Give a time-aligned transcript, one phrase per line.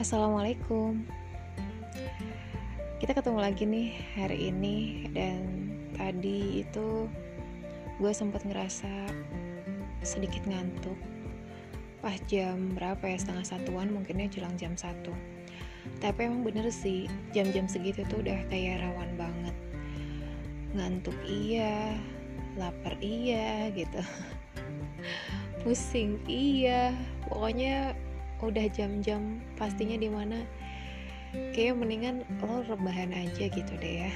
[0.00, 1.04] Assalamualaikum.
[3.04, 5.44] Kita ketemu lagi nih hari ini Dan
[5.92, 7.04] tadi itu
[8.00, 8.88] gue sempat ngerasa
[10.00, 10.96] sedikit ngantuk.
[12.00, 13.20] Pas jam berapa ya?
[13.20, 15.12] Setengah satuan mungkinnya jelang jam satu.
[16.00, 17.04] Tapi emang bener sih
[17.36, 19.56] jam-jam segitu tuh udah kayak rawan banget.
[20.80, 21.92] Ngantuk iya,
[22.56, 24.00] lapar iya gitu.
[25.60, 26.96] Pusing iya,
[27.28, 27.92] pokoknya
[28.48, 30.40] udah jam-jam pastinya di mana
[31.52, 34.12] kayak mendingan lo rebahan aja gitu deh ya.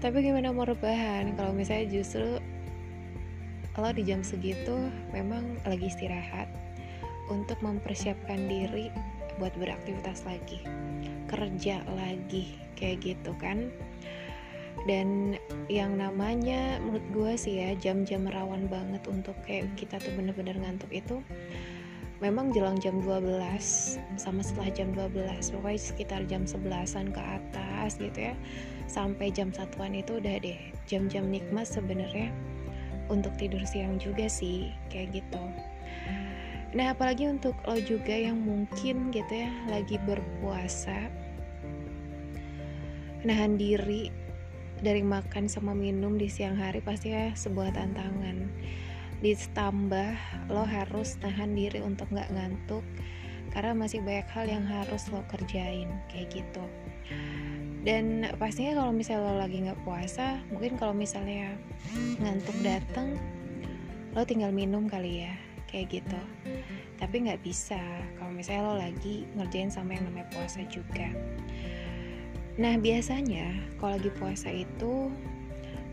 [0.00, 1.36] Tapi gimana mau rebahan?
[1.36, 2.40] Kalau misalnya justru
[3.74, 6.46] lo di jam segitu memang lagi istirahat
[7.32, 8.92] untuk mempersiapkan diri
[9.40, 10.62] buat beraktivitas lagi
[11.26, 13.72] kerja lagi kayak gitu kan?
[14.84, 15.40] Dan
[15.72, 20.92] yang namanya menurut gue sih ya jam-jam rawan banget untuk kayak kita tuh bener-bener ngantuk
[20.92, 21.24] itu
[22.24, 23.36] memang jelang jam 12
[24.16, 28.34] sama setelah jam 12 pokoknya sekitar jam 11an ke atas gitu ya
[28.88, 30.56] sampai jam satuan itu udah deh
[30.88, 32.32] jam-jam nikmat sebenarnya
[33.12, 35.44] untuk tidur siang juga sih kayak gitu.
[36.72, 41.12] Nah apalagi untuk lo juga yang mungkin gitu ya lagi berpuasa
[43.20, 44.08] nahan diri
[44.80, 48.48] dari makan sama minum di siang hari pasti ya sebuah tantangan
[49.24, 50.12] ditambah
[50.52, 52.84] lo harus tahan diri untuk nggak ngantuk
[53.48, 56.64] karena masih banyak hal yang harus lo kerjain kayak gitu.
[57.84, 61.56] Dan pastinya kalau misalnya lo lagi nggak puasa mungkin kalau misalnya
[62.20, 63.16] ngantuk datang
[64.12, 65.32] lo tinggal minum kali ya
[65.72, 66.20] kayak gitu.
[67.00, 67.80] Tapi nggak bisa
[68.20, 71.08] kalau misalnya lo lagi ngerjain sama yang namanya puasa juga.
[72.60, 75.08] Nah biasanya kalau lagi puasa itu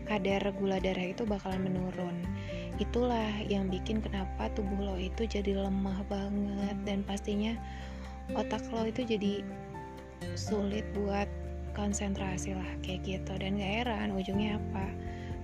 [0.04, 2.20] kadar gula darah itu bakalan menurun
[2.82, 6.76] itulah yang bikin kenapa tubuh lo itu jadi lemah banget.
[6.82, 7.54] Dan pastinya
[8.34, 9.46] otak lo itu jadi
[10.34, 11.30] sulit buat
[11.78, 13.32] konsentrasi lah kayak gitu.
[13.38, 14.86] Dan gak heran ujungnya apa?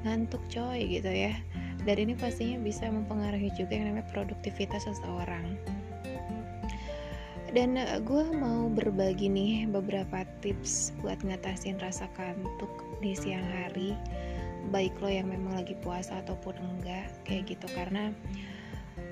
[0.03, 1.35] Ngantuk coy gitu ya.
[1.87, 5.57] Dan ini pastinya bisa mempengaruhi juga yang namanya produktivitas seseorang.
[7.49, 12.69] Dan eh, gue mau berbagi nih beberapa tips buat ngatasin rasa kantuk
[13.01, 13.97] di siang hari
[14.69, 17.67] baik lo yang memang lagi puasa ataupun enggak kayak gitu.
[17.73, 18.13] Karena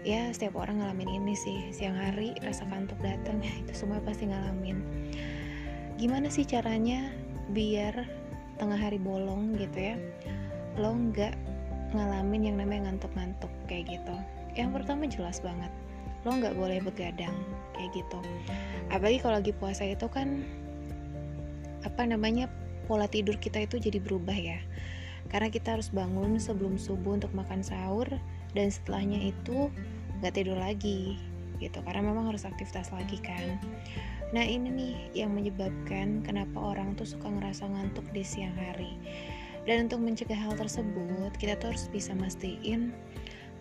[0.06, 1.72] ya setiap orang ngalamin ini sih.
[1.72, 4.78] Siang hari rasa kantuk datang itu semua pasti ngalamin.
[5.96, 7.10] Gimana sih caranya
[7.50, 8.04] biar
[8.60, 9.96] tengah hari bolong gitu ya?
[10.76, 11.34] Lo nggak
[11.96, 14.16] ngalamin yang namanya ngantuk-ngantuk kayak gitu.
[14.56, 15.72] Yang pertama jelas banget
[16.26, 17.38] lo nggak boleh begadang
[17.78, 18.18] kayak gitu.
[18.90, 20.42] Apalagi kalau lagi puasa itu kan
[21.86, 22.50] apa namanya
[22.90, 24.58] pola tidur kita itu jadi berubah ya
[25.28, 28.06] karena kita harus bangun sebelum subuh untuk makan sahur
[28.54, 29.68] dan setelahnya itu
[30.20, 31.20] nggak tidur lagi
[31.58, 31.80] gitu.
[31.84, 33.60] Karena memang harus aktivitas lagi kan.
[34.34, 34.94] Nah ini nih
[35.24, 38.98] yang menyebabkan kenapa orang tuh suka ngerasa ngantuk di siang hari.
[39.66, 42.94] Dan untuk mencegah hal tersebut kita tuh harus bisa mastiin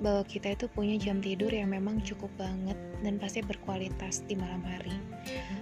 [0.04, 4.60] bahwa kita itu punya jam tidur yang memang cukup banget dan pasti berkualitas di malam
[4.66, 4.92] hari.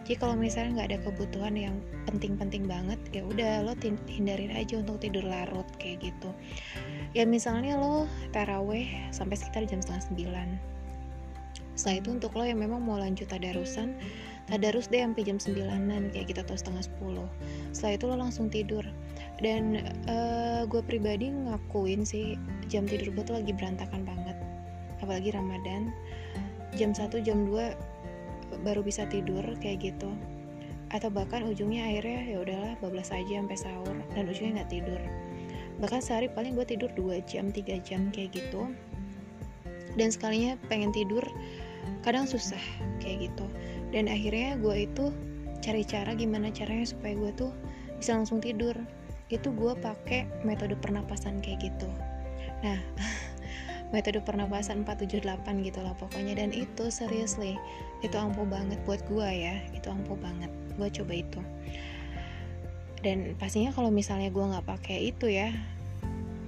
[0.04, 1.76] Jadi kalau misalnya nggak ada kebutuhan yang
[2.10, 3.74] penting-penting banget, ya udah lo
[4.10, 6.30] hindarin aja untuk tidur larut kayak gitu.
[7.14, 10.50] Ya misalnya lo taraweh sampai sekitar jam setengah sembilan.
[11.74, 13.98] Setelah itu untuk lo yang memang mau lanjut tadarusan,
[14.46, 17.28] tadarus deh sampai jam sembilanan kayak gitu atau setengah sepuluh.
[17.74, 18.86] Setelah itu lo langsung tidur
[19.42, 22.38] dan uh, gue pribadi ngakuin sih
[22.70, 24.38] jam tidur gue tuh lagi berantakan banget.
[25.02, 25.90] Apalagi Ramadan.
[26.74, 30.10] Jam 1 jam 2 baru bisa tidur kayak gitu.
[30.94, 35.02] Atau bahkan ujungnya akhirnya ya udahlah bablas aja sampai sahur dan ujungnya nggak tidur.
[35.82, 38.70] Bahkan sehari paling gue tidur 2 jam 3 jam kayak gitu.
[39.94, 41.26] Dan sekalinya pengen tidur
[42.06, 42.62] kadang susah
[43.02, 43.46] kayak gitu.
[43.90, 45.14] Dan akhirnya gue itu
[45.62, 47.52] cari cara gimana caranya supaya gue tuh
[47.98, 48.76] bisa langsung tidur
[49.32, 51.88] itu gue pakai metode pernapasan kayak gitu.
[52.64, 52.80] Nah
[53.96, 56.34] metode pernapasan 478 gitu lah pokoknya.
[56.36, 57.56] Dan itu seriously
[58.02, 59.62] itu ampuh banget buat gue ya.
[59.72, 60.50] Itu ampuh banget.
[60.76, 61.40] Gue coba itu.
[63.04, 65.52] Dan pastinya kalau misalnya gue nggak pakai itu ya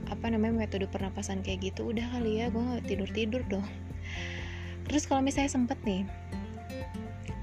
[0.06, 3.66] apa namanya metode pernapasan kayak gitu udah kali ya gue nggak tidur tidur dong.
[4.86, 6.06] Terus kalau misalnya sempet nih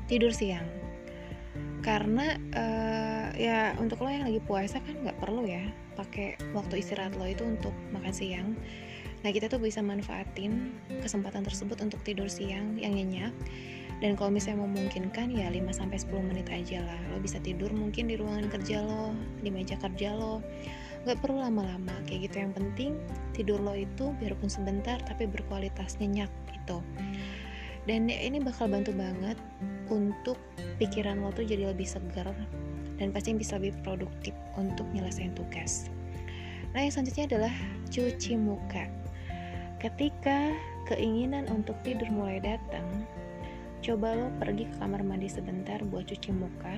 [0.06, 0.64] tidur siang.
[1.82, 5.64] Karena uh, ya untuk lo yang lagi puasa kan nggak perlu ya
[5.94, 8.48] pakai waktu istirahat lo itu untuk makan siang.
[9.22, 13.34] Nah kita tuh bisa manfaatin kesempatan tersebut untuk tidur siang yang nyenyak.
[14.02, 16.98] Dan kalau misalnya memungkinkan ya 5-10 menit aja lah.
[17.14, 20.42] Lo bisa tidur mungkin di ruangan kerja lo di meja kerja lo.
[21.06, 22.42] Nggak perlu lama-lama kayak gitu.
[22.42, 22.90] Yang penting
[23.30, 26.82] tidur lo itu biarpun sebentar tapi berkualitas nyenyak gitu.
[27.86, 29.38] Dan ini bakal bantu banget
[29.92, 30.40] untuk
[30.80, 32.32] pikiran lo tuh jadi lebih segar
[32.96, 35.92] dan pasti bisa lebih produktif untuk nyelesain tugas.
[36.72, 37.54] Nah yang selanjutnya adalah
[37.92, 38.88] cuci muka.
[39.76, 40.56] Ketika
[40.88, 42.84] keinginan untuk tidur mulai datang
[43.82, 46.70] coba lo pergi ke kamar mandi sebentar buat cuci muka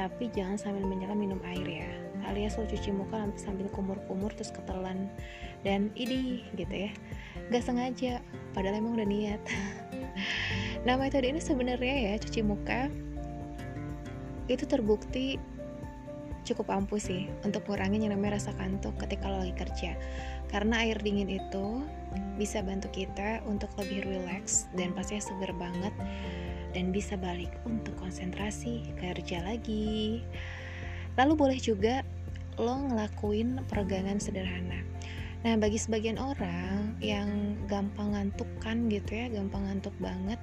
[0.00, 1.90] tapi jangan sambil menyelam minum air ya
[2.24, 5.08] alias lo cuci muka sambil kumur-kumur terus ketelan
[5.60, 6.90] dan ini gitu ya.
[7.52, 8.24] Gak sengaja
[8.56, 9.40] padahal emang udah niat
[10.84, 12.88] nah metode ini sebenarnya ya cuci muka
[14.48, 15.36] itu terbukti
[16.42, 19.92] cukup ampuh sih untuk ngurangin yang namanya rasa kantuk ketika lo lagi kerja
[20.48, 21.84] karena air dingin itu
[22.40, 25.94] bisa bantu kita untuk lebih relax dan pastinya seger banget
[26.72, 30.24] dan bisa balik untuk konsentrasi kerja lagi
[31.20, 32.02] lalu boleh juga
[32.56, 34.80] lo ngelakuin peregangan sederhana
[35.40, 40.36] Nah, bagi sebagian orang yang gampang ngantuk kan gitu ya, gampang ngantuk banget.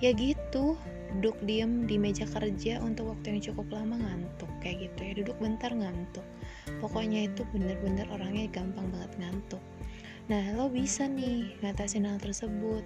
[0.00, 0.76] Ya gitu,
[1.16, 5.36] duduk diem di meja kerja untuk waktu yang cukup lama ngantuk kayak gitu ya, duduk
[5.40, 6.26] bentar ngantuk.
[6.84, 9.62] Pokoknya itu bener-bener orangnya gampang banget ngantuk.
[10.26, 12.82] Nah, lo bisa nih ngatasin hal tersebut.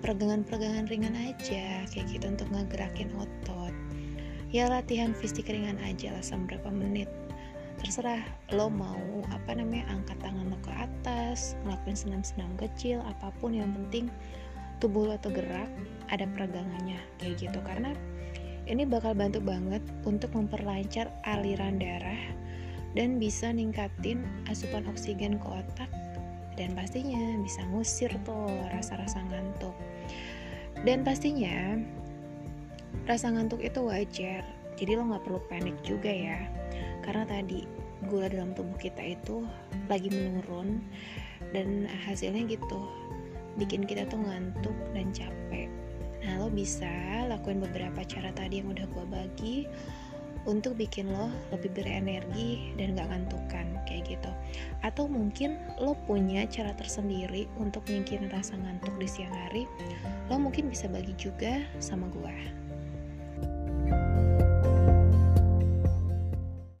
[0.00, 3.74] Peregangan-peregangan ringan aja kayak gitu untuk ngegerakin otot.
[4.54, 7.08] Ya latihan fisik ringan aja lah sama berapa menit
[7.82, 8.22] terserah
[8.54, 13.74] lo mau apa namanya angkat tangan lo ke atas ngelakuin senam-senam kecil apa pun yang
[13.74, 14.06] penting
[14.82, 15.70] tubuh lo tuh gerak
[16.10, 17.58] ada peregangannya kayak gitu.
[17.62, 17.94] Karena
[18.66, 22.18] ini bakal bantu banget untuk memperlancar aliran darah
[22.98, 25.88] dan bisa ningkatin asupan oksigen ke otak
[26.58, 29.74] dan pastinya bisa ngusir tuh rasa-rasa ngantuk.
[30.82, 31.78] Dan pastinya
[33.06, 34.42] rasa ngantuk itu wajar
[34.74, 36.42] jadi lo nggak perlu panik juga ya.
[37.06, 37.62] Karena tadi
[38.10, 39.46] gula dalam tubuh kita itu
[39.86, 40.82] lagi menurun
[41.54, 42.82] dan hasilnya gitu
[43.60, 45.68] bikin kita tuh ngantuk dan capek.
[46.22, 46.88] Nah lo bisa
[47.26, 49.56] lakuin beberapa cara tadi yang udah gue bagi
[50.42, 54.30] untuk bikin lo lebih berenergi dan gak ngantukan kayak gitu.
[54.82, 59.66] Atau mungkin lo punya cara tersendiri untuk nyingkirin rasa ngantuk di siang hari
[60.30, 62.61] lo mungkin bisa bagi juga sama gue